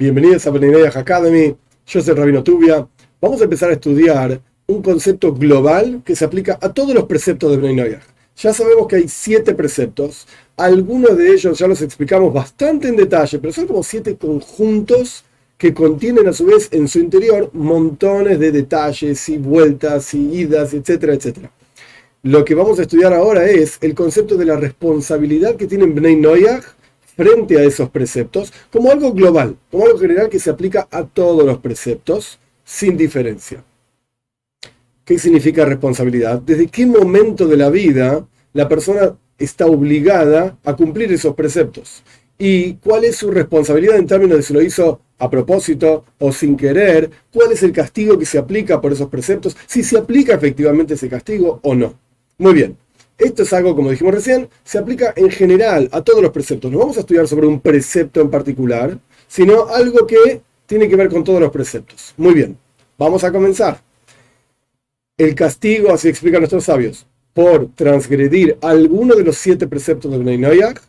[0.00, 1.56] Bienvenidos a Benideyah Academy.
[1.84, 2.86] Yo soy Rabino Tubia.
[3.20, 7.50] Vamos a empezar a estudiar un concepto global que se aplica a todos los preceptos
[7.50, 8.00] de Benideyah.
[8.36, 10.28] Ya sabemos que hay siete preceptos.
[10.56, 15.24] Algunos de ellos ya los explicamos bastante en detalle, pero son como siete conjuntos
[15.56, 20.74] que contienen a su vez en su interior montones de detalles y vueltas y idas,
[20.74, 21.50] etcétera, etcétera.
[22.22, 26.14] Lo que vamos a estudiar ahora es el concepto de la responsabilidad que tienen Bnei
[26.14, 26.77] Noyach
[27.18, 31.44] frente a esos preceptos como algo global, como algo general que se aplica a todos
[31.44, 33.64] los preceptos sin diferencia.
[35.04, 36.40] ¿Qué significa responsabilidad?
[36.40, 42.04] ¿Desde qué momento de la vida la persona está obligada a cumplir esos preceptos?
[42.38, 46.56] ¿Y cuál es su responsabilidad en términos de si lo hizo a propósito o sin
[46.56, 47.10] querer?
[47.32, 49.56] ¿Cuál es el castigo que se aplica por esos preceptos?
[49.66, 51.94] Si se aplica efectivamente ese castigo o no.
[52.38, 52.76] Muy bien.
[53.18, 56.70] Esto es algo, como dijimos recién, se aplica en general a todos los preceptos.
[56.70, 61.08] No vamos a estudiar sobre un precepto en particular, sino algo que tiene que ver
[61.08, 62.14] con todos los preceptos.
[62.16, 62.56] Muy bien,
[62.96, 63.80] vamos a comenzar.
[65.16, 70.38] El castigo, así explican nuestros sabios, por transgredir alguno de los siete preceptos de Bnei
[70.38, 70.80] Noyak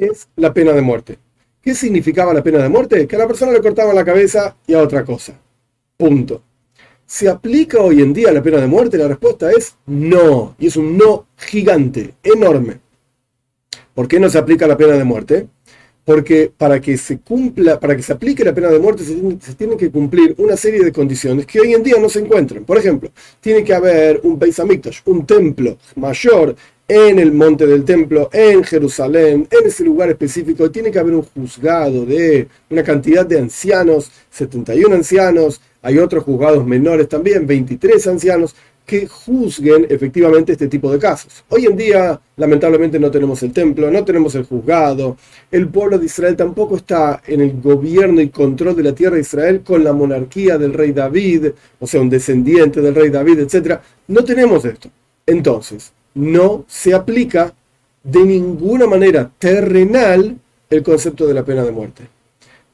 [0.00, 1.18] es la pena de muerte.
[1.62, 3.06] ¿Qué significaba la pena de muerte?
[3.06, 5.38] Que a la persona le cortaban la cabeza y a otra cosa.
[5.96, 6.42] Punto.
[7.10, 8.96] ¿Se aplica hoy en día la pena de muerte?
[8.96, 10.54] La respuesta es no.
[10.60, 12.78] Y es un no gigante, enorme.
[13.92, 15.48] ¿Por qué no se aplica la pena de muerte?
[16.04, 19.38] Porque para que se cumpla, para que se aplique la pena de muerte se, tiene,
[19.58, 22.64] tienen que cumplir una serie de condiciones que hoy en día no se encuentran.
[22.64, 24.60] Por ejemplo, tiene que haber un Beis
[25.06, 26.54] un templo mayor
[26.86, 31.22] en el monte del templo, en Jerusalén, en ese lugar específico, tiene que haber un
[31.22, 38.54] juzgado de una cantidad de ancianos, 71 ancianos, hay otros juzgados menores también, 23 ancianos,
[38.90, 41.44] que juzguen efectivamente este tipo de casos.
[41.48, 45.16] Hoy en día, lamentablemente, no tenemos el templo, no tenemos el juzgado,
[45.50, 49.20] el pueblo de Israel tampoco está en el gobierno y control de la tierra de
[49.20, 53.78] Israel con la monarquía del rey David, o sea, un descendiente del rey David, etc.
[54.08, 54.90] No tenemos esto.
[55.24, 57.54] Entonces, no se aplica
[58.02, 60.36] de ninguna manera terrenal
[60.68, 62.19] el concepto de la pena de muerte.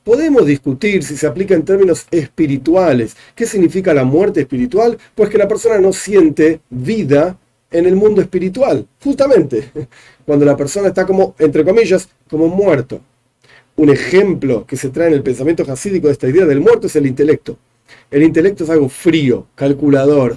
[0.07, 3.17] Podemos discutir si se aplica en términos espirituales.
[3.35, 4.97] ¿Qué significa la muerte espiritual?
[5.17, 7.37] Pues que la persona no siente vida
[7.73, 8.87] en el mundo espiritual.
[9.03, 9.69] Justamente,
[10.25, 13.01] cuando la persona está como, entre comillas, como muerto.
[13.75, 16.95] Un ejemplo que se trae en el pensamiento jasídico de esta idea del muerto es
[16.95, 17.59] el intelecto.
[18.09, 20.37] El intelecto es algo frío, calculador.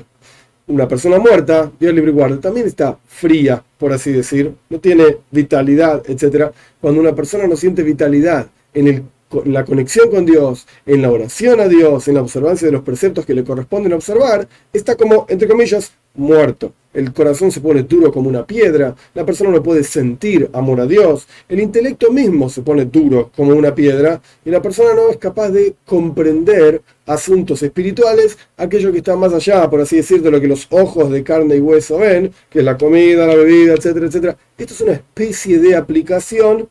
[0.66, 5.18] Una persona muerta, Dios libre y guarda, también está fría, por así decir, no tiene
[5.30, 6.50] vitalidad, etc.
[6.82, 9.04] Cuando una persona no siente vitalidad en el
[9.46, 13.26] la conexión con Dios, en la oración a Dios, en la observancia de los preceptos
[13.26, 16.74] que le corresponden observar, está como, entre comillas, muerto.
[16.92, 20.88] El corazón se pone duro como una piedra, la persona no puede sentir amor a
[20.88, 25.18] Dios, el intelecto mismo se pone duro como una piedra y la persona no es
[25.18, 30.42] capaz de comprender asuntos espirituales, aquello que está más allá, por así decir, de lo
[30.42, 34.08] que los ojos de carne y hueso ven, que es la comida, la bebida, etcétera,
[34.08, 34.38] etcétera.
[34.58, 36.70] Esto es una especie de aplicación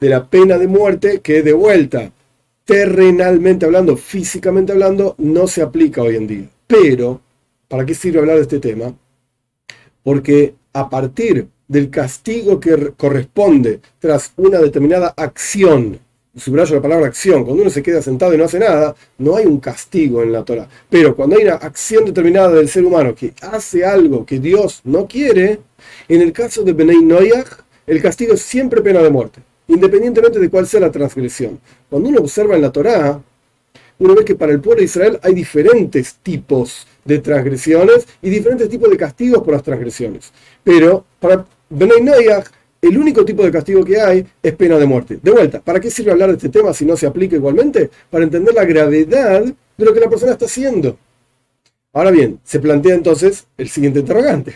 [0.00, 2.12] de la pena de muerte que de vuelta,
[2.64, 6.48] terrenalmente hablando, físicamente hablando, no se aplica hoy en día.
[6.66, 7.20] Pero,
[7.66, 8.94] ¿para qué sirve hablar de este tema?
[10.02, 15.98] Porque a partir del castigo que corresponde tras una determinada acción,
[16.36, 19.46] subrayo la palabra acción, cuando uno se queda sentado y no hace nada, no hay
[19.46, 20.68] un castigo en la Torah.
[20.88, 25.08] Pero cuando hay una acción determinada del ser humano que hace algo que Dios no
[25.08, 25.60] quiere,
[26.06, 27.48] en el caso de Benay Noyach,
[27.86, 31.60] el castigo es siempre pena de muerte independientemente de cuál sea la transgresión.
[31.88, 33.20] Cuando uno observa en la Torá,
[33.98, 38.68] uno ve que para el pueblo de Israel hay diferentes tipos de transgresiones y diferentes
[38.68, 40.32] tipos de castigos por las transgresiones.
[40.62, 42.46] Pero para Benay Noyach,
[42.80, 45.18] el único tipo de castigo que hay es pena de muerte.
[45.20, 47.90] De vuelta, ¿para qué sirve hablar de este tema si no se aplica igualmente?
[48.08, 50.96] Para entender la gravedad de lo que la persona está haciendo.
[51.92, 54.54] Ahora bien, se plantea entonces el siguiente interrogante.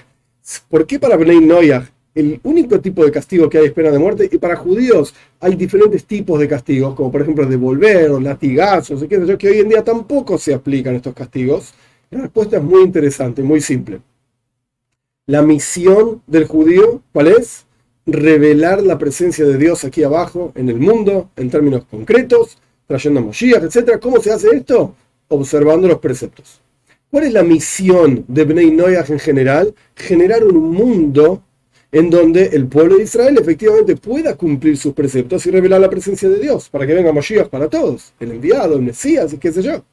[0.69, 1.85] ¿Por qué para Benay Noyach
[2.15, 5.57] el único tipo de castigo que hay es pena de muerte, y para judíos hay
[5.57, 10.37] diferentes tipos de castigos, como por ejemplo devolver o latigazos, que hoy en día tampoco
[10.37, 11.73] se aplican estos castigos.
[12.11, 14.01] La respuesta es muy interesante, muy simple.
[15.27, 17.65] La misión del judío, ¿cuál es?
[18.05, 23.25] Revelar la presencia de Dios aquí abajo, en el mundo, en términos concretos, trayendo a
[23.31, 23.99] etc.
[24.01, 24.95] ¿Cómo se hace esto?
[25.29, 26.61] Observando los preceptos.
[27.11, 29.75] ¿Cuál es la misión de Bnei Noyah en general?
[29.95, 31.43] Generar un mundo
[31.93, 36.29] en donde el pueblo de Israel efectivamente pueda cumplir sus preceptos y revelar la presencia
[36.29, 39.85] de Dios, para que venga Moshiach para todos, el enviado, el Mesías qué sé yo.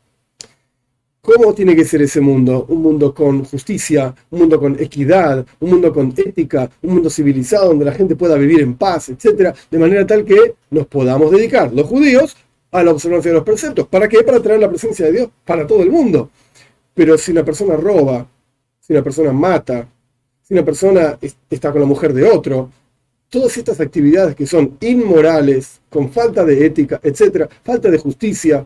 [1.21, 2.65] ¿Cómo tiene que ser ese mundo?
[2.69, 7.67] Un mundo con justicia, un mundo con equidad, un mundo con ética, un mundo civilizado
[7.67, 9.53] donde la gente pueda vivir en paz, etc.
[9.69, 12.37] De manera tal que nos podamos dedicar, los judíos,
[12.71, 13.87] a la observancia de los preceptos.
[13.87, 14.23] ¿Para qué?
[14.23, 16.29] Para traer la presencia de Dios para todo el mundo.
[16.93, 18.25] Pero si una persona roba,
[18.79, 19.87] si una persona mata,
[20.49, 22.71] si una persona está con la mujer de otro,
[23.29, 28.65] todas estas actividades que son inmorales, con falta de ética, etcétera, falta de justicia,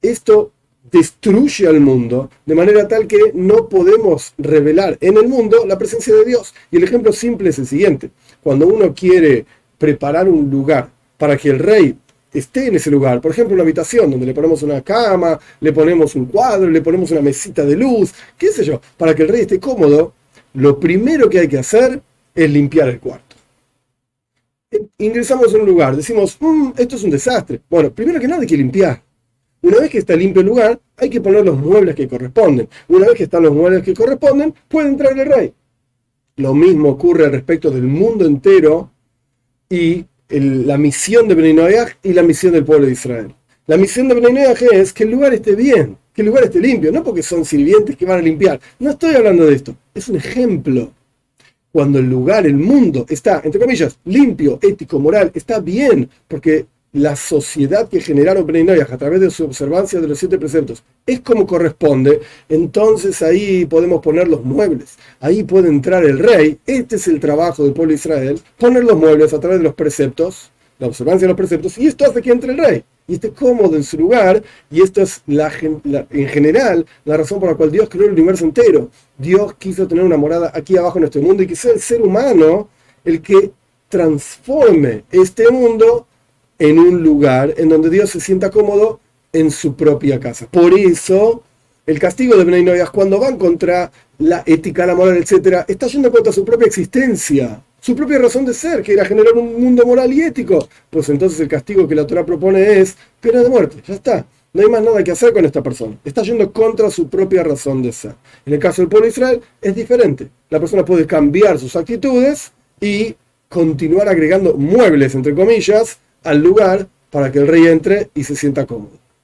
[0.00, 0.52] esto
[0.88, 6.14] destruye al mundo de manera tal que no podemos revelar en el mundo la presencia
[6.14, 6.54] de Dios.
[6.70, 8.10] Y el ejemplo simple es el siguiente.
[8.40, 9.44] Cuando uno quiere
[9.78, 10.88] preparar un lugar
[11.18, 11.96] para que el rey
[12.32, 16.14] esté en ese lugar, por ejemplo una habitación donde le ponemos una cama, le ponemos
[16.14, 19.40] un cuadro, le ponemos una mesita de luz, qué sé yo, para que el rey
[19.40, 20.12] esté cómodo,
[20.56, 22.02] lo primero que hay que hacer
[22.34, 23.36] es limpiar el cuarto.
[24.98, 27.60] Ingresamos a un lugar, decimos, mm, esto es un desastre.
[27.70, 29.02] Bueno, primero que nada hay que limpiar
[29.66, 32.68] una vez que está limpio el lugar, hay que poner los muebles que corresponden.
[32.88, 35.54] Una vez que están los muebles que corresponden, puede entrar el rey.
[36.36, 38.90] Lo mismo ocurre respecto del mundo entero
[39.68, 43.34] y la misión de Beninoyah y la misión del pueblo de Israel.
[43.66, 46.90] La misión de Beninoyah es que el lugar esté bien, que el lugar esté limpio,
[46.90, 48.58] no porque son sirvientes que van a limpiar.
[48.78, 50.90] No estoy hablando de esto, es un ejemplo.
[51.70, 56.64] Cuando el lugar, el mundo está, entre comillas, limpio, ético, moral, está bien, porque
[56.94, 61.20] la sociedad que generaron Bnei a través de su observancia de los siete preceptos es
[61.20, 67.08] como corresponde, entonces ahí podemos poner los muebles, ahí puede entrar el rey, este es
[67.08, 70.86] el trabajo del pueblo de Israel, poner los muebles a través de los preceptos, la
[70.86, 73.84] observancia de los preceptos, y esto hace que entre el rey, y esté cómodo en
[73.84, 78.06] su lugar, y esto es la, en general la razón por la cual Dios creó
[78.06, 78.90] el universo entero.
[79.16, 82.02] Dios quiso tener una morada aquí abajo en este mundo y que sea el ser
[82.02, 82.68] humano
[83.04, 83.52] el que
[83.88, 86.06] transforme este mundo
[86.58, 89.00] en un lugar en donde Dios se sienta cómodo
[89.32, 90.48] en su propia casa.
[90.50, 91.42] Por eso,
[91.86, 96.10] el castigo de Bnei Noyas, cuando van contra la ética, la moral, etc., está yendo
[96.10, 100.12] contra su propia existencia, su propia razón de ser, que era generar un mundo moral
[100.12, 100.68] y ético.
[100.90, 104.26] Pues entonces el castigo que la Torah propone es pena de muerte, ya está.
[104.52, 105.96] No hay más nada que hacer con esta persona.
[106.04, 108.16] Está yendo contra su propia razón de ser.
[108.44, 110.28] En el caso del pueblo de Israel es diferente.
[110.50, 112.50] La persona puede cambiar sus actitudes
[112.80, 113.14] y
[113.48, 118.66] continuar agregando muebles, entre comillas, al lugar para que el rey entre y se sienta
[118.66, 118.98] cómodo.